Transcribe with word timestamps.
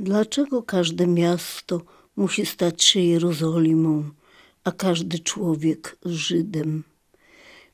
Dlaczego 0.00 0.62
każde 0.62 1.06
miasto 1.06 1.82
musi 2.16 2.46
stać 2.46 2.84
się 2.84 3.00
Jerozolimą, 3.00 4.10
a 4.64 4.72
każdy 4.72 5.18
człowiek 5.18 5.98
Żydem? 6.04 6.84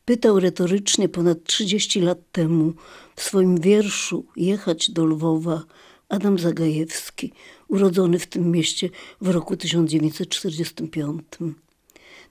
Pytał 0.04 0.40
retorycznie 0.40 1.08
ponad 1.08 1.45
30 1.45 2.00
lat 2.00 2.18
temu 2.32 2.72
w 3.16 3.22
swoim 3.22 3.60
wierszu 3.60 4.26
Jechać 4.37 4.90
do 4.90 5.04
Lwowa 5.04 5.64
Adam 6.08 6.38
Zagajewski, 6.38 7.32
urodzony 7.68 8.19
w 8.19 8.27
tym 8.27 8.51
mieście 8.51 8.91
w 9.21 9.29
roku 9.29 9.56
1945. 9.56 11.22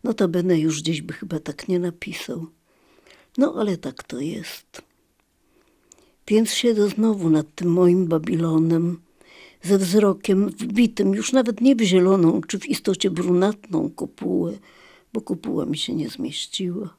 Notabene 0.04 0.60
już 0.60 0.82
gdzieś 0.82 1.02
by 1.02 1.14
chyba 1.14 1.40
tak 1.40 1.68
nie 1.68 1.80
napisał. 1.80 2.48
No 3.38 3.56
ale 3.58 3.78
tak 3.78 4.04
to 4.04 4.20
jest. 4.20 4.82
Więc 6.28 6.52
siedzę 6.52 6.90
znowu 6.90 7.30
nad 7.30 7.56
tym 7.56 7.72
moim 7.72 8.08
Babilonem, 8.08 9.03
ze 9.64 9.78
wzrokiem 9.78 10.50
wbitym 10.50 11.14
już 11.14 11.32
nawet 11.32 11.62
nie 11.62 11.76
w 11.76 11.82
zieloną, 11.82 12.42
czy 12.48 12.60
w 12.60 12.66
istocie 12.66 13.12
brunatną 13.12 13.90
kopułę, 13.90 14.54
bo 15.14 15.22
kopuła 15.22 15.66
mi 15.66 15.78
się 15.78 15.96
nie 15.96 16.10
zmieściła, 16.10 16.98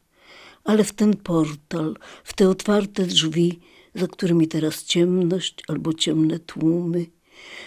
ale 0.65 0.85
w 0.85 0.93
ten 0.93 1.17
portal, 1.17 1.97
w 2.25 2.35
te 2.35 2.49
otwarte 2.49 3.07
drzwi, 3.07 3.61
za 3.95 4.07
którymi 4.07 4.49
teraz 4.49 4.85
ciemność 4.85 5.63
albo 5.69 5.93
ciemne 5.93 6.39
tłumy, 6.39 7.07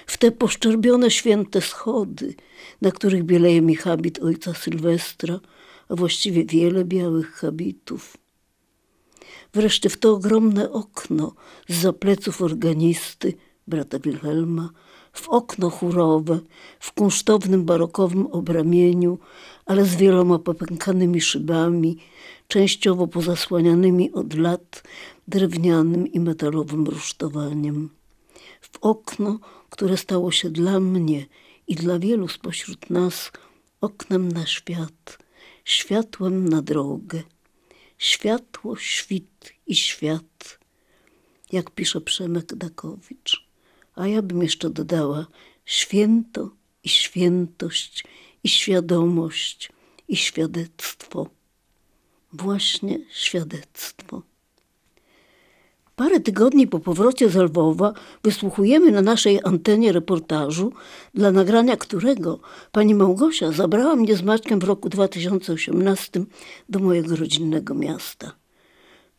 w 0.07 0.17
te 0.17 0.31
poszczerbione 0.31 1.11
święte 1.11 1.61
schody, 1.61 2.35
na 2.81 2.91
których 2.91 3.23
bieleje 3.23 3.61
mi 3.61 3.75
habit 3.75 4.19
ojca 4.19 4.53
Sylwestra, 4.53 5.39
a 5.89 5.95
właściwie 5.95 6.45
wiele 6.45 6.85
białych 6.85 7.31
habitów. 7.31 8.17
Wreszcie 9.53 9.89
w 9.89 9.97
to 9.97 10.13
ogromne 10.13 10.71
okno 10.71 11.35
z 11.67 11.81
zapleców 11.81 12.41
organisty, 12.41 13.33
brata 13.67 13.99
Wilhelma, 13.99 14.69
w 15.17 15.29
okno 15.29 15.69
chórowe, 15.69 16.39
w 16.79 16.91
kunsztownym 16.91 17.65
barokowym 17.65 18.27
obramieniu, 18.27 19.17
ale 19.65 19.85
z 19.85 19.95
wieloma 19.95 20.39
popękanymi 20.39 21.21
szybami, 21.21 21.97
częściowo 22.47 23.07
pozasłanianymi 23.07 24.11
od 24.11 24.33
lat 24.33 24.83
drewnianym 25.27 26.07
i 26.07 26.19
metalowym 26.19 26.85
rusztowaniem. 26.85 27.89
W 28.61 28.77
okno, 28.81 29.39
które 29.69 29.97
stało 29.97 30.31
się 30.31 30.49
dla 30.49 30.79
mnie 30.79 31.25
i 31.67 31.75
dla 31.75 31.99
wielu 31.99 32.27
spośród 32.27 32.89
nas 32.89 33.31
oknem 33.81 34.31
na 34.31 34.45
świat, 34.45 35.17
światłem 35.65 36.49
na 36.49 36.61
drogę. 36.61 37.23
Światło, 37.97 38.75
świt 38.75 39.53
i 39.67 39.75
świat, 39.75 40.59
jak 41.51 41.71
pisze 41.71 42.01
Przemek 42.01 42.55
Dakowicz 42.55 43.46
a 43.97 44.07
ja 44.07 44.21
bym 44.21 44.43
jeszcze 44.43 44.69
dodała 44.69 45.27
święto 45.65 46.49
i 46.83 46.89
świętość 46.89 48.03
i 48.43 48.49
świadomość 48.49 49.71
i 50.07 50.15
świadectwo. 50.15 51.27
Właśnie 52.33 52.99
świadectwo. 53.09 54.21
Parę 55.95 56.19
tygodni 56.19 56.67
po 56.67 56.79
powrocie 56.79 57.29
z 57.29 57.35
Lwowa 57.35 57.93
wysłuchujemy 58.23 58.91
na 58.91 59.01
naszej 59.01 59.39
antenie 59.43 59.91
reportażu, 59.91 60.73
dla 61.13 61.31
nagrania 61.31 61.77
którego 61.77 62.39
pani 62.71 62.95
Małgosia 62.95 63.51
zabrała 63.51 63.95
mnie 63.95 64.15
z 64.15 64.21
Maćkiem 64.21 64.59
w 64.59 64.63
roku 64.63 64.89
2018 64.89 66.23
do 66.69 66.79
mojego 66.79 67.15
rodzinnego 67.15 67.73
miasta. 67.73 68.31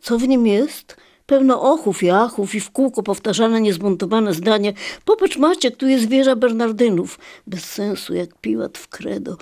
Co 0.01 0.19
w 0.19 0.29
nim 0.29 0.47
jest? 0.47 0.97
Pełno 1.29 1.63
ochów 1.63 2.03
i 2.03 2.11
achów 2.11 2.55
i 2.55 2.61
w 2.61 2.71
kółko 2.71 3.03
powtarzane 3.03 3.61
niezmontowane 3.61 4.35
zdanie 4.35 4.73
Popatrz 5.05 5.37
Maciek, 5.37 5.77
tu 5.77 5.89
jest 5.89 6.09
wieża 6.09 6.37
Bernardynów. 6.37 7.19
Bez 7.47 7.65
sensu, 7.65 8.15
jak 8.15 8.35
piłat 8.35 8.79
w 8.79 8.89
credo. 8.89 9.37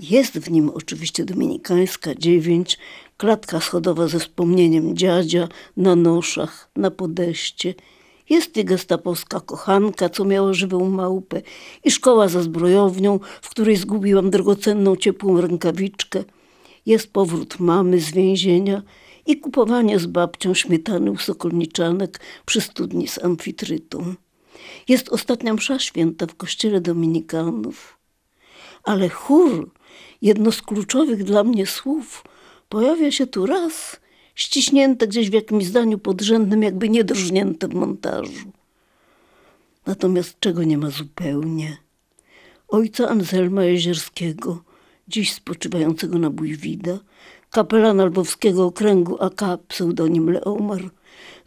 Jest 0.00 0.38
w 0.38 0.50
nim 0.50 0.70
oczywiście 0.74 1.24
dominikańska 1.24 2.14
dziewięć, 2.14 2.78
klatka 3.16 3.60
schodowa 3.60 4.08
ze 4.08 4.18
wspomnieniem 4.18 4.96
dziadzia 4.96 5.48
na 5.76 5.96
noszach, 5.96 6.70
na 6.76 6.90
podeście. 6.90 7.74
Jest 8.30 8.56
i 8.56 8.64
gestapowska 8.64 9.40
kochanka, 9.40 10.08
co 10.08 10.24
miała 10.24 10.52
żywą 10.52 10.90
małpę 10.90 11.42
i 11.84 11.90
szkoła 11.90 12.28
za 12.28 12.42
zbrojownią, 12.42 13.20
w 13.42 13.50
której 13.50 13.76
zgubiłam 13.76 14.30
drogocenną 14.30 14.96
ciepłą 14.96 15.40
rękawiczkę. 15.40 16.24
Jest 16.86 17.12
powrót 17.12 17.60
mamy 17.60 18.00
z 18.00 18.10
więzienia– 18.10 18.82
i 19.26 19.36
kupowanie 19.40 19.98
z 19.98 20.06
babcią 20.06 20.54
śmietany 20.54 21.10
u 21.10 21.18
sokolniczanek 21.18 22.20
przy 22.46 22.60
studni 22.60 23.08
z 23.08 23.24
amfitrytą. 23.24 24.14
Jest 24.88 25.08
ostatnia 25.08 25.54
msza 25.54 25.78
święta 25.78 26.26
w 26.26 26.34
kościele 26.34 26.80
dominikanów. 26.80 27.98
Ale 28.82 29.08
chór, 29.08 29.70
jedno 30.22 30.52
z 30.52 30.62
kluczowych 30.62 31.24
dla 31.24 31.44
mnie 31.44 31.66
słów, 31.66 32.24
pojawia 32.68 33.10
się 33.10 33.26
tu 33.26 33.46
raz, 33.46 34.00
ściśnięte 34.34 35.08
gdzieś 35.08 35.30
w 35.30 35.32
jakimś 35.32 35.64
zdaniu 35.64 35.98
podrzędnym, 35.98 36.62
jakby 36.62 36.88
niedrożnięte 36.88 37.68
w 37.68 37.74
montażu. 37.74 38.52
Natomiast 39.86 40.40
czego 40.40 40.64
nie 40.64 40.78
ma 40.78 40.90
zupełnie? 40.90 41.76
Ojca 42.68 43.08
Anselma 43.08 43.64
Jezierskiego, 43.64 44.62
dziś 45.08 45.32
spoczywającego 45.32 46.18
na 46.18 46.30
Bójwida, 46.30 46.98
kapelana 47.50 48.04
lwowskiego 48.04 48.66
okręgu 48.66 49.22
AK, 49.22 49.42
pseudonim 49.68 50.30
Leomar, 50.30 50.90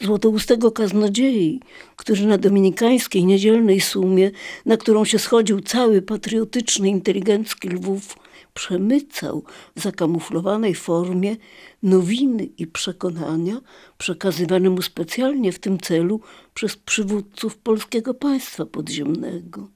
złotoustego 0.02 0.72
kaznodziei, 0.72 1.60
który 1.96 2.26
na 2.26 2.38
dominikańskiej 2.38 3.26
niedzielnej 3.26 3.82
sumie, 3.82 4.32
na 4.66 4.78
którą 4.78 5.06
się 5.06 5.20
schodził 5.20 5.62
cały 5.62 6.02
patriotyczny, 6.02 6.90
inteligencki 6.90 7.70
Lwów, 7.70 8.18
przemycał 8.54 9.44
w 9.76 9.82
zakamuflowanej 9.82 10.76
formie 10.76 11.36
nowiny 11.84 12.44
i 12.58 12.68
przekonania 12.68 13.62
przekazywane 13.98 14.70
mu 14.70 14.82
specjalnie 14.82 15.52
w 15.52 15.60
tym 15.60 15.80
celu 15.80 16.20
przez 16.54 16.76
przywódców 16.76 17.58
polskiego 17.58 18.14
państwa 18.14 18.66
podziemnego. 18.66 19.68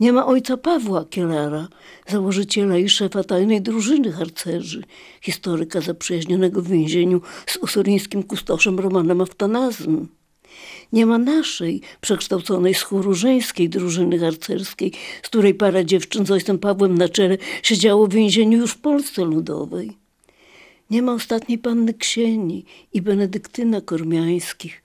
Nie 0.00 0.12
ma 0.12 0.26
ojca 0.26 0.56
Pawła 0.56 1.04
Kielera, 1.04 1.68
założyciela 2.08 2.78
i 2.78 2.88
szefa 2.88 3.24
tajnej 3.24 3.62
drużyny 3.62 4.12
harcerzy, 4.12 4.82
historyka 5.20 5.80
zaprzyjaźnionego 5.80 6.62
w 6.62 6.68
więzieniu 6.68 7.20
z 7.46 7.56
usuryńskim 7.56 8.22
kustoszem 8.22 8.78
Romanem 8.78 9.20
Aftanazem. 9.20 10.08
Nie 10.92 11.06
ma 11.06 11.18
naszej, 11.18 11.80
przekształconej 12.00 12.74
z 12.74 12.82
chóru 12.82 13.14
żeńskiej 13.14 13.68
drużyny 13.68 14.18
harcerskiej, 14.18 14.92
z 15.22 15.28
której 15.28 15.54
para 15.54 15.84
dziewczyn 15.84 16.26
z 16.26 16.30
ojcem 16.30 16.58
Pawłem 16.58 16.98
na 16.98 17.08
czele 17.08 17.38
siedziało 17.62 18.06
w 18.06 18.14
więzieniu 18.14 18.58
już 18.58 18.72
w 18.72 18.78
Polsce 18.78 19.24
Ludowej. 19.24 19.96
Nie 20.90 21.02
ma 21.02 21.12
ostatniej 21.12 21.58
panny 21.58 21.94
Ksieni 21.94 22.64
i 22.92 23.02
Benedyktyna 23.02 23.80
Kormiańskich, 23.80 24.83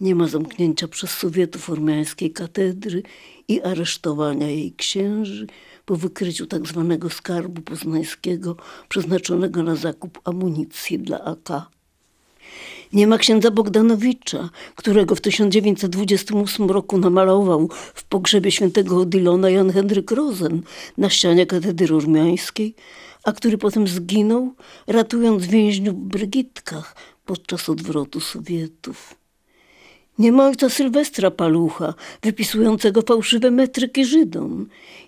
nie 0.00 0.14
ma 0.14 0.28
zamknięcia 0.28 0.88
przez 0.88 1.10
Sowietów 1.10 1.70
ormiańskiej 1.70 2.30
katedry 2.30 3.02
i 3.48 3.62
aresztowania 3.62 4.48
jej 4.48 4.72
księży 4.72 5.46
po 5.84 5.96
wykryciu 5.96 6.46
tzw. 6.46 6.96
Tak 7.00 7.12
skarbu 7.12 7.62
poznańskiego 7.62 8.56
przeznaczonego 8.88 9.62
na 9.62 9.76
zakup 9.76 10.20
amunicji 10.24 10.98
dla 10.98 11.24
AK. 11.24 11.48
Nie 12.92 13.06
ma 13.06 13.18
księdza 13.18 13.50
Bogdanowicza, 13.50 14.50
którego 14.74 15.14
w 15.14 15.20
1928 15.20 16.70
roku 16.70 16.98
namalował 16.98 17.68
w 17.94 18.04
pogrzebie 18.04 18.50
świętego 18.50 18.96
Odylona 19.00 19.50
Jan 19.50 19.72
Henryk 19.72 20.10
Rosen 20.10 20.62
na 20.98 21.10
ścianie 21.10 21.46
katedry 21.46 21.94
ormiańskiej, 21.94 22.74
a 23.24 23.32
który 23.32 23.58
potem 23.58 23.88
zginął, 23.88 24.54
ratując 24.86 25.46
więźniów 25.46 25.96
w 25.96 26.08
Brygitkach 26.08 26.96
podczas 27.24 27.68
odwrotu 27.68 28.20
Sowietów. 28.20 29.19
Nie 30.18 30.36
ojca 30.36 30.70
Sylwestra 30.70 31.30
Palucha, 31.30 31.94
wypisującego 32.22 33.02
fałszywe 33.02 33.50
metryki 33.50 34.04
Żydom. 34.04 34.66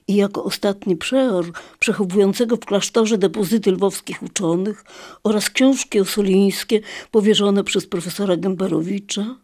I 0.08 0.14
jako 0.14 0.44
ostatni 0.44 0.96
przeor 0.96 1.52
przechowującego 1.78 2.56
w 2.56 2.64
klasztorze 2.64 3.18
depozyty 3.18 3.72
lwowskich 3.72 4.22
uczonych 4.22 4.84
oraz 5.24 5.50
książki 5.50 6.00
osolińskie 6.00 6.80
powierzone 7.10 7.64
przez 7.64 7.86
profesora 7.86 8.36
Gębarowicza, 8.36 9.36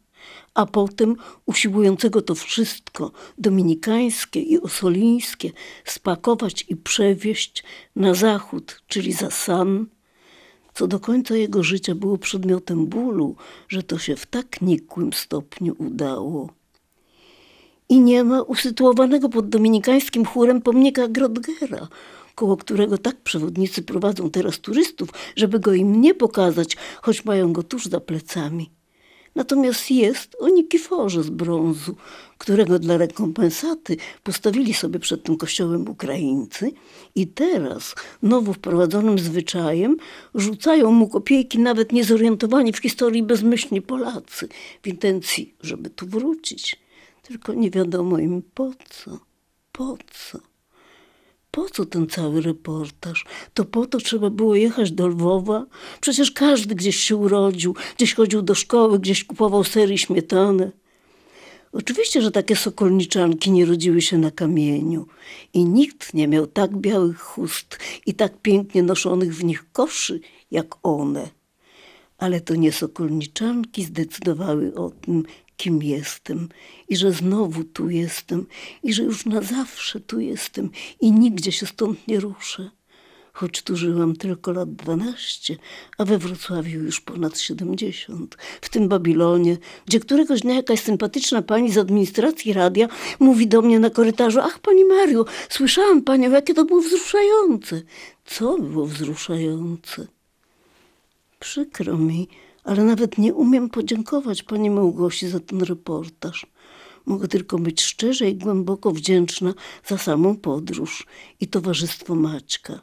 a 0.54 0.66
potem 0.66 1.16
usiłującego 1.46 2.22
to 2.22 2.34
wszystko, 2.34 3.12
dominikańskie 3.38 4.40
i 4.40 4.60
osolińskie, 4.60 5.50
spakować 5.84 6.64
i 6.68 6.76
przewieźć 6.76 7.64
na 7.96 8.14
zachód, 8.14 8.82
czyli 8.86 9.12
za 9.12 9.30
San, 9.30 9.86
co 10.78 10.86
do 10.86 11.00
końca 11.00 11.36
jego 11.36 11.62
życia 11.62 11.94
było 11.94 12.18
przedmiotem 12.18 12.86
bólu, 12.86 13.36
że 13.68 13.82
to 13.82 13.98
się 13.98 14.16
w 14.16 14.26
tak 14.26 14.60
nikłym 14.60 15.12
stopniu 15.12 15.74
udało. 15.78 16.50
I 17.88 18.00
nie 18.00 18.24
ma 18.24 18.42
usytuowanego 18.42 19.28
pod 19.28 19.48
dominikańskim 19.48 20.24
chórem 20.24 20.62
pomnika 20.62 21.08
Grodgera, 21.08 21.88
koło 22.34 22.56
którego 22.56 22.98
tak 22.98 23.16
przewodnicy 23.20 23.82
prowadzą 23.82 24.30
teraz 24.30 24.58
turystów, 24.58 25.08
żeby 25.36 25.60
go 25.60 25.74
im 25.74 26.00
nie 26.00 26.14
pokazać, 26.14 26.76
choć 27.02 27.24
mają 27.24 27.52
go 27.52 27.62
tuż 27.62 27.86
za 27.86 28.00
plecami. 28.00 28.77
Natomiast 29.38 29.90
jest 29.90 30.36
o 30.40 30.48
Nikiforze 30.48 31.22
z 31.22 31.30
brązu, 31.30 31.96
którego 32.38 32.78
dla 32.78 32.96
rekompensaty 32.96 33.96
postawili 34.22 34.74
sobie 34.74 34.98
przed 34.98 35.22
tym 35.22 35.36
kościołem 35.36 35.88
Ukraińcy 35.88 36.72
i 37.14 37.26
teraz 37.26 37.94
nowo 38.22 38.52
wprowadzonym 38.52 39.18
zwyczajem 39.18 39.96
rzucają 40.34 40.92
mu 40.92 41.08
kopiejki 41.08 41.58
nawet 41.58 41.92
niezorientowani 41.92 42.72
w 42.72 42.78
historii 42.78 43.22
bezmyślni 43.22 43.82
Polacy 43.82 44.48
w 44.82 44.86
intencji, 44.86 45.54
żeby 45.60 45.90
tu 45.90 46.06
wrócić. 46.06 46.76
Tylko 47.22 47.54
nie 47.54 47.70
wiadomo 47.70 48.18
im 48.18 48.42
po 48.54 48.72
co, 48.88 49.18
po 49.72 49.96
co. 50.10 50.47
Po 51.58 51.70
co 51.70 51.86
ten 51.86 52.06
cały 52.06 52.40
reportaż? 52.40 53.24
To 53.54 53.64
po 53.64 53.86
to 53.86 53.98
trzeba 53.98 54.30
było 54.30 54.54
jechać 54.54 54.92
do 54.92 55.08
Lwowa? 55.08 55.66
Przecież 56.00 56.30
każdy 56.30 56.74
gdzieś 56.74 56.96
się 56.96 57.16
urodził, 57.16 57.74
gdzieś 57.96 58.14
chodził 58.14 58.42
do 58.42 58.54
szkoły, 58.54 58.98
gdzieś 58.98 59.24
kupował 59.24 59.64
sery 59.64 59.94
i 59.94 59.98
śmietanę. 59.98 60.72
Oczywiście, 61.72 62.22
że 62.22 62.30
takie 62.30 62.56
sokolniczanki 62.56 63.50
nie 63.50 63.66
rodziły 63.66 64.02
się 64.02 64.18
na 64.18 64.30
kamieniu 64.30 65.06
i 65.54 65.64
nikt 65.64 66.14
nie 66.14 66.28
miał 66.28 66.46
tak 66.46 66.76
białych 66.76 67.20
chust 67.20 67.78
i 68.06 68.14
tak 68.14 68.42
pięknie 68.42 68.82
noszonych 68.82 69.34
w 69.34 69.44
nich 69.44 69.72
koszy 69.72 70.20
jak 70.50 70.74
one. 70.82 71.28
Ale 72.18 72.40
to 72.40 72.54
nie 72.54 72.72
sokolniczanki 72.72 73.84
zdecydowały 73.84 74.74
o 74.74 74.90
tym, 74.90 75.24
kim 75.58 75.82
jestem 75.82 76.48
i 76.88 76.96
że 76.96 77.12
znowu 77.12 77.64
tu 77.64 77.90
jestem 77.90 78.46
i 78.82 78.92
że 78.92 79.02
już 79.02 79.26
na 79.26 79.40
zawsze 79.42 80.00
tu 80.00 80.20
jestem 80.20 80.70
i 81.00 81.12
nigdzie 81.12 81.52
się 81.52 81.66
stąd 81.66 82.08
nie 82.08 82.20
ruszę. 82.20 82.70
Choć 83.32 83.62
tu 83.62 83.76
żyłam 83.76 84.16
tylko 84.16 84.52
lat 84.52 84.74
dwanaście, 84.74 85.56
a 85.98 86.04
we 86.04 86.18
Wrocławiu 86.18 86.80
już 86.82 87.00
ponad 87.00 87.40
siedemdziesiąt. 87.40 88.36
W 88.60 88.68
tym 88.68 88.88
Babilonie, 88.88 89.56
gdzie 89.86 90.00
któregoś 90.00 90.40
dnia 90.40 90.54
jakaś 90.54 90.80
sympatyczna 90.80 91.42
pani 91.42 91.72
z 91.72 91.78
administracji 91.78 92.52
radia 92.52 92.88
mówi 93.18 93.46
do 93.46 93.62
mnie 93.62 93.78
na 93.78 93.90
korytarzu: 93.90 94.40
Ach, 94.42 94.58
pani 94.58 94.84
Mario, 94.84 95.24
słyszałam 95.48 96.02
panią, 96.02 96.30
jakie 96.30 96.54
to 96.54 96.64
było 96.64 96.80
wzruszające. 96.80 97.82
Co 98.24 98.58
było 98.58 98.86
wzruszające? 98.86 100.06
Przykro 101.40 101.98
mi, 101.98 102.28
ale 102.68 102.84
nawet 102.84 103.18
nie 103.18 103.34
umiem 103.34 103.70
podziękować 103.70 104.42
pani 104.42 104.70
Małgosi 104.70 105.28
za 105.28 105.40
ten 105.40 105.62
reportaż. 105.62 106.46
Mogę 107.06 107.28
tylko 107.28 107.58
być 107.58 107.82
szczerze 107.82 108.30
i 108.30 108.36
głęboko 108.36 108.90
wdzięczna 108.90 109.54
za 109.86 109.98
samą 109.98 110.36
podróż 110.36 111.06
i 111.40 111.46
towarzystwo 111.48 112.14
Maćka. 112.14 112.80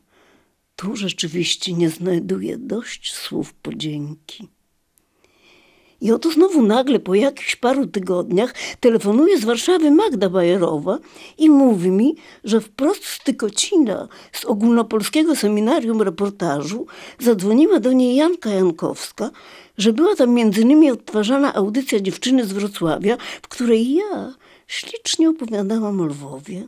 Tu 0.76 0.96
rzeczywiście 0.96 1.74
nie 1.74 1.90
znajduję 1.90 2.58
dość 2.58 3.14
słów 3.14 3.54
podzięki. 3.54 4.48
I 6.02 6.12
oto 6.12 6.32
znowu 6.32 6.62
nagle 6.62 7.00
po 7.00 7.16
jakichś 7.16 7.56
paru 7.56 7.88
tygodniach 7.88 8.54
telefonuje 8.80 9.38
z 9.38 9.46
Warszawy 9.46 9.92
Magda 9.92 10.30
Bajerowa 10.30 11.00
i 11.38 11.50
mówi 11.50 11.92
mi, 11.92 12.16
że 12.44 12.62
wprost 12.62 13.06
z 13.06 13.24
Tykocina, 13.24 14.08
z 14.32 14.46
ogólnopolskiego 14.46 15.36
seminarium 15.36 16.02
reportażu, 16.02 16.86
zadzwoniła 17.20 17.80
do 17.80 17.94
niej 17.94 18.16
Janka 18.16 18.50
Jankowska, 18.50 19.32
że 19.78 19.94
była 19.94 20.16
tam 20.16 20.34
między 20.34 20.62
innymi 20.62 20.92
odtwarzana 20.92 21.54
audycja 21.54 22.00
dziewczyny 22.00 22.46
z 22.46 22.54
Wrocławia, 22.54 23.18
w 23.42 23.48
której 23.48 23.94
ja 23.94 24.34
ślicznie 24.68 25.30
opowiadałam 25.30 26.02
o 26.02 26.06
Lwowie. 26.06 26.68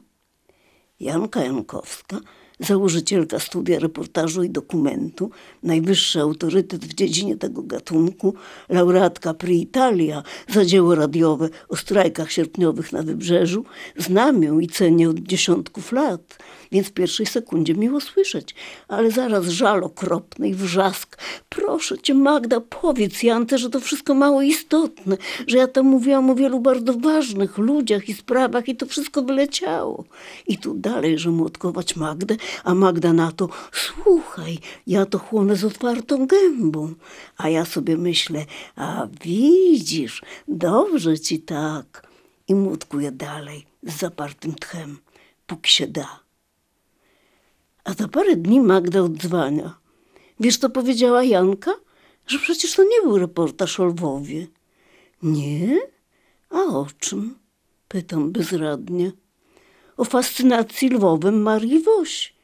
Janka 1.00 1.44
Jankowska 1.44 2.20
założycielka 2.60 3.40
studia 3.40 3.80
reportażu 3.80 4.44
i 4.44 4.50
dokumentu, 4.50 5.32
najwyższy 5.64 6.22
autorytet 6.22 6.86
w 6.86 6.94
dziedzinie 6.94 7.38
tego 7.38 7.64
gatunku, 7.64 8.34
laureatka 8.70 9.34
Pri 9.34 9.62
Italia 9.62 10.24
za 10.50 10.66
dzieło 10.66 10.96
radiowe 10.96 11.50
o 11.70 11.76
strajkach 11.76 12.32
sierpniowych 12.32 12.94
na 12.94 13.04
Wybrzeżu, 13.04 13.66
znam 13.98 14.44
ją 14.44 14.60
i 14.60 14.68
cenię 14.68 15.10
od 15.10 15.20
dziesiątków 15.20 15.92
lat, 15.92 16.38
więc 16.72 16.88
w 16.88 16.92
pierwszej 16.92 17.26
sekundzie 17.26 17.76
miło 17.76 18.02
słyszeć, 18.02 18.56
ale 18.88 19.12
zaraz 19.12 19.46
żal 19.46 19.84
okropny 19.84 20.50
i 20.50 20.54
wrzask. 20.54 21.18
Proszę 21.50 21.98
cię 21.98 22.14
Magda, 22.14 22.62
powiedz 22.62 23.24
Jance, 23.24 23.58
że 23.58 23.70
to 23.70 23.80
wszystko 23.80 24.14
mało 24.14 24.42
istotne, 24.42 25.18
że 25.48 25.58
ja 25.58 25.68
tam 25.68 25.86
mówiłam 25.86 26.30
o 26.30 26.36
wielu 26.36 26.60
bardzo 26.60 26.94
ważnych 26.94 27.58
ludziach 27.58 28.10
i 28.10 28.14
sprawach 28.14 28.68
i 28.68 28.76
to 28.76 28.86
wszystko 28.86 29.22
wyleciało. 29.22 30.04
I 30.48 30.58
tu 30.58 30.74
dalej, 30.74 31.20
że 31.20 31.30
młotkować 31.30 31.96
Magdę, 31.96 32.36
a 32.64 32.74
Magda 32.74 33.14
na 33.14 33.32
to, 33.32 33.50
słuchaj, 33.72 34.60
ja 34.88 35.06
to 35.06 35.20
chłonę 35.20 35.56
z 35.56 35.64
otwartą 35.64 36.28
gębą. 36.28 36.94
A 37.38 37.50
ja 37.50 37.66
sobie 37.66 37.98
myślę, 37.98 38.46
a 38.76 39.08
widzisz, 39.22 40.22
dobrze 40.48 41.20
ci 41.20 41.40
tak. 41.40 42.08
I 42.48 42.56
młotkuję 42.56 43.12
dalej, 43.12 43.66
z 43.84 43.98
zapartym 43.98 44.56
tchem, 44.56 44.98
póki 45.48 45.72
się 45.72 45.88
da. 45.88 46.20
A 47.84 47.94
za 47.94 48.08
parę 48.08 48.36
dni 48.36 48.62
Magda 48.62 49.02
odzwania. 49.02 49.78
Wiesz, 50.40 50.58
co 50.58 50.70
powiedziała 50.70 51.24
Janka? 51.24 51.74
Że 52.28 52.40
przecież 52.40 52.76
to 52.76 52.84
nie 52.84 53.02
był 53.04 53.18
reportaż 53.18 53.80
o 53.80 53.86
Lwowie. 53.86 54.48
Nie? 55.24 55.80
A 56.50 56.62
o 56.64 56.88
czym? 57.00 57.36
Pytam 57.88 58.32
bezradnie. 58.32 59.12
O 59.98 60.06
fascynacji 60.06 60.90
Lwowem 60.90 61.42
Marii 61.42 61.84
Woś. 61.84 62.37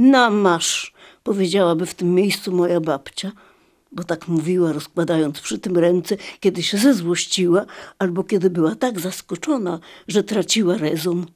Na 0.00 0.30
masz, 0.30 0.92
powiedziałaby 1.22 1.86
w 1.86 1.94
tym 1.94 2.14
miejscu 2.14 2.52
moja 2.52 2.80
babcia, 2.80 3.32
bo 3.92 4.04
tak 4.04 4.28
mówiła, 4.28 4.72
rozkładając 4.72 5.40
przy 5.40 5.58
tym 5.58 5.78
ręce, 5.78 6.16
kiedy 6.40 6.62
się 6.62 6.78
zezłościła 6.78 7.66
albo 7.98 8.24
kiedy 8.24 8.50
była 8.50 8.74
tak 8.74 9.00
zaskoczona, 9.00 9.80
że 10.08 10.24
traciła 10.24 10.76
rezon. 10.76 11.26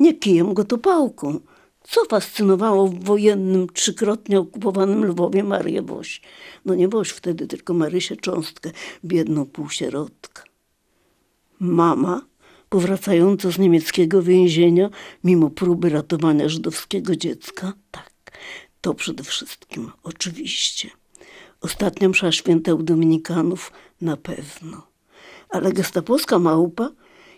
Nie 0.00 0.14
kijem 0.14 0.54
go 0.54 0.64
to 0.64 0.78
pałką. 0.78 1.40
Co 1.82 2.04
fascynowało 2.04 2.86
w 2.86 3.04
wojennym, 3.04 3.66
trzykrotnie 3.72 4.38
okupowanym 4.40 5.04
Lwowie 5.04 5.44
Marię 5.44 5.82
Woś? 5.82 6.22
No 6.64 6.74
nie 6.74 6.88
Woś 6.88 7.10
wtedy, 7.10 7.46
tylko 7.46 7.74
Marysię 7.74 8.16
Cząstkę, 8.16 8.70
biedną 9.04 9.46
półsierotkę. 9.46 10.42
Mama 11.60 12.22
powracająca 12.68 13.50
z 13.50 13.58
niemieckiego 13.58 14.22
więzienia, 14.22 14.90
mimo 15.24 15.50
próby 15.50 15.88
ratowania 15.88 16.48
żydowskiego 16.48 17.16
dziecka? 17.16 17.72
Tak, 17.90 18.12
to 18.80 18.94
przede 18.94 19.24
wszystkim, 19.24 19.90
oczywiście. 20.02 20.90
Ostatnia 21.60 22.08
msza 22.08 22.32
święta 22.32 22.74
u 22.74 22.82
Dominikanów? 22.82 23.72
Na 24.00 24.16
pewno. 24.16 24.86
Ale 25.50 25.72
gestapowska 25.72 26.38
małpa? 26.38 26.90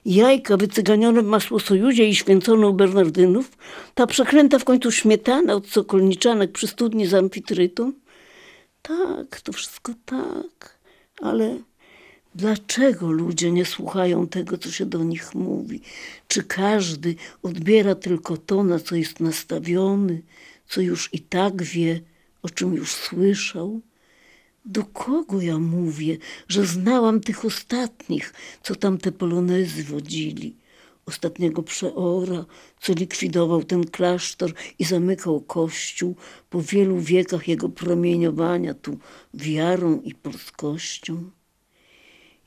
Jajka 0.05 0.57
wycyganione 0.57 1.23
w 1.23 1.27
masło 1.27 1.61
sojuzie 1.61 2.09
i 2.09 2.15
święcone 2.15 2.69
u 2.69 2.75
Bernardynów? 2.75 3.51
Ta 3.95 4.07
przekręta 4.07 4.59
w 4.59 4.65
końcu 4.65 4.91
śmietana 4.91 5.55
od 5.55 5.69
sokolniczanek 5.69 6.53
przy 6.53 6.67
studni 6.67 7.07
z 7.07 7.15
amfitrytą? 7.15 7.93
Tak, 8.83 9.41
to 9.41 9.53
wszystko 9.53 9.93
tak, 10.05 10.79
ale 11.21 11.59
Dlaczego 12.35 13.11
ludzie 13.11 13.53
nie 13.53 13.65
słuchają 13.65 14.29
tego, 14.29 14.59
co 14.59 14.71
się 14.71 14.87
do 14.87 15.05
nich 15.05 15.35
mówi? 15.35 15.81
Czy 16.29 16.43
każdy 16.43 17.15
odbiera 17.43 17.95
tylko 17.95 18.37
to, 18.37 18.65
na 18.65 18.81
co 18.81 18.97
jest 18.97 19.21
nastawiony, 19.21 20.23
co 20.69 20.81
już 20.81 21.09
i 21.13 21.21
tak 21.21 21.63
wie, 21.63 22.01
o 22.43 22.49
czym 22.51 22.75
już 22.75 22.93
słyszał? 22.93 23.81
Do 24.65 24.85
kogo 24.85 25.41
ja 25.41 25.59
mówię, 25.59 26.19
że 26.49 26.67
znałam 26.67 27.21
tych 27.21 27.45
ostatnich, 27.45 28.35
co 28.63 28.75
tam 28.75 28.99
te 28.99 29.13
polonezy 29.13 29.85
wodzili? 29.85 30.57
Ostatniego 31.07 31.63
przeora, 31.63 32.45
co 32.81 32.93
likwidował 32.93 33.65
ten 33.65 33.85
klasztor 33.85 34.53
i 34.79 34.85
zamykał 34.85 35.41
kościół 35.41 36.17
po 36.51 36.63
wielu 36.63 37.01
wiekach 37.01 37.49
jego 37.49 37.69
promieniowania 37.69 38.75
tu 38.75 38.99
wiarą 39.35 40.01
i 40.01 40.15
polskością? 40.15 41.31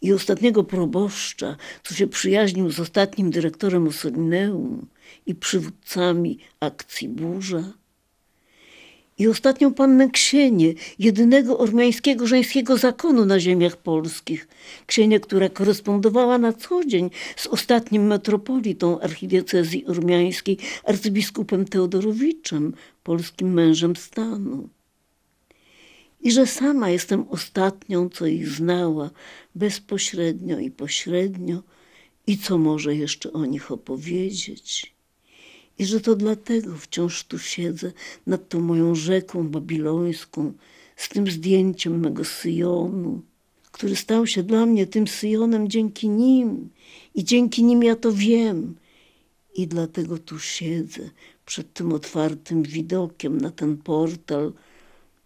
I 0.03 0.13
ostatniego 0.13 0.63
proboszcza, 0.63 1.55
co 1.83 1.93
się 1.93 2.07
przyjaźnił 2.07 2.71
z 2.71 2.79
ostatnim 2.79 3.31
dyrektorem 3.31 3.87
Ossolineum 3.87 4.85
i 5.25 5.35
przywódcami 5.35 6.39
akcji 6.59 7.09
Burza, 7.09 7.63
i 9.17 9.27
ostatnią 9.27 9.73
pannę 9.73 10.09
Ksienię, 10.09 10.73
jedynego 10.99 11.57
ormiańskiego 11.57 12.27
żeńskiego 12.27 12.77
zakonu 12.77 13.25
na 13.25 13.39
ziemiach 13.39 13.77
polskich. 13.77 14.47
Ksienię, 14.85 15.19
która 15.19 15.49
korespondowała 15.49 16.37
na 16.37 16.53
co 16.53 16.85
dzień 16.85 17.09
z 17.35 17.47
ostatnim 17.47 18.07
metropolitą 18.07 18.99
archidiecezji 18.99 19.85
ormiańskiej, 19.85 20.57
arcybiskupem 20.83 21.65
Teodorowiczem, 21.65 22.73
polskim 23.03 23.53
mężem 23.53 23.95
stanu 23.95 24.69
i 26.23 26.31
że 26.31 26.47
sama 26.47 26.89
jestem 26.89 27.25
ostatnią, 27.29 28.09
co 28.09 28.25
ich 28.25 28.49
znała 28.49 29.09
bezpośrednio 29.55 30.59
i 30.59 30.71
pośrednio 30.71 31.63
i 32.27 32.37
co 32.37 32.57
może 32.57 32.95
jeszcze 32.95 33.33
o 33.33 33.45
nich 33.45 33.71
opowiedzieć. 33.71 34.93
I 35.79 35.85
że 35.85 36.01
to 36.01 36.15
dlatego 36.15 36.77
wciąż 36.77 37.23
tu 37.23 37.39
siedzę 37.39 37.91
nad 38.27 38.49
tą 38.49 38.59
moją 38.61 38.95
rzeką 38.95 39.49
babilońską, 39.49 40.53
z 40.95 41.09
tym 41.09 41.31
zdjęciem 41.31 41.99
mego 41.99 42.25
Syjonu, 42.25 43.21
który 43.71 43.95
stał 43.95 44.27
się 44.27 44.43
dla 44.43 44.65
mnie 44.65 44.87
tym 44.87 45.07
Syjonem 45.07 45.69
dzięki 45.69 46.09
nim 46.09 46.69
i 47.15 47.23
dzięki 47.23 47.63
nim 47.63 47.83
ja 47.83 47.95
to 47.95 48.11
wiem. 48.11 48.75
I 49.55 49.67
dlatego 49.67 50.17
tu 50.17 50.39
siedzę 50.39 51.09
przed 51.45 51.73
tym 51.73 51.93
otwartym 51.93 52.63
widokiem 52.63 53.41
na 53.41 53.51
ten 53.51 53.77
portal, 53.77 54.53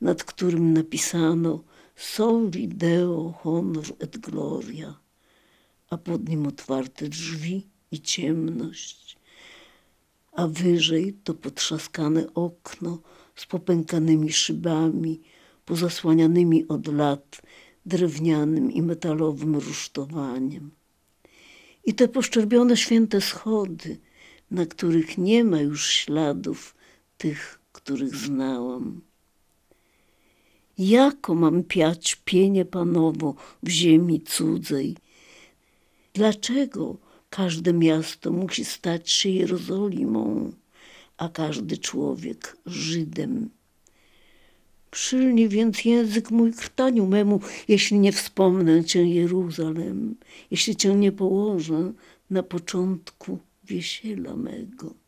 nad 0.01 0.23
którym 0.23 0.73
napisano 0.73 1.63
Soli 1.99 2.67
Deo 2.67 3.33
Honor 3.43 3.85
et 3.99 4.17
Gloria, 4.17 4.99
a 5.89 5.97
pod 5.97 6.29
nim 6.29 6.47
otwarte 6.47 7.09
drzwi 7.09 7.67
i 7.91 8.01
ciemność, 8.01 9.17
a 10.31 10.47
wyżej 10.47 11.13
to 11.23 11.33
potrzaskane 11.33 12.33
okno 12.33 12.99
z 13.35 13.45
popękanymi 13.45 14.33
szybami, 14.33 15.21
pozasłanianymi 15.65 16.67
od 16.67 16.87
lat 16.87 17.41
drewnianym 17.85 18.71
i 18.71 18.81
metalowym 18.81 19.55
rusztowaniem. 19.55 20.71
I 21.85 21.93
te 21.93 22.07
poszczerbione 22.07 22.77
święte 22.77 23.21
schody, 23.21 23.97
na 24.51 24.65
których 24.65 25.17
nie 25.17 25.43
ma 25.43 25.61
już 25.61 25.87
śladów 25.87 26.75
tych, 27.17 27.59
których 27.71 28.15
znałam. 28.15 29.01
Jako 30.77 31.35
mam 31.35 31.63
piać 31.63 32.15
pienie 32.25 32.65
panowo 32.65 33.35
w 33.63 33.69
ziemi 33.69 34.21
cudzej? 34.21 34.95
Dlaczego 36.13 36.97
każde 37.29 37.73
miasto 37.73 38.31
musi 38.31 38.65
stać 38.65 39.11
się 39.11 39.29
Jerozolimą, 39.29 40.51
a 41.17 41.29
każdy 41.29 41.77
człowiek 41.77 42.57
Żydem? 42.65 43.49
Przylni 44.91 45.49
więc 45.49 45.85
język 45.85 46.31
mój 46.31 46.53
krtaniu 46.53 47.07
memu, 47.07 47.39
jeśli 47.67 47.99
nie 47.99 48.11
wspomnę 48.11 48.85
Cię 48.85 49.07
Jeruzalem, 49.07 50.15
jeśli 50.51 50.75
Cię 50.75 50.95
nie 50.95 51.11
położę 51.11 51.93
na 52.29 52.43
początku 52.43 53.39
wiesiela 53.63 54.35
mego. 54.35 55.06